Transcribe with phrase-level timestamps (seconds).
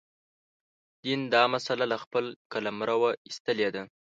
[1.03, 3.83] دین دا مسأله له خپل قلمروه ایستلې ده.